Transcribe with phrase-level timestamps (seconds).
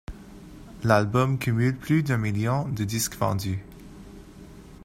[0.83, 3.63] L'album cumule plus d'un million de disques vendus.